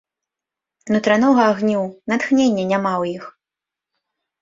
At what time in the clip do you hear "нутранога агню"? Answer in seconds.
0.95-1.81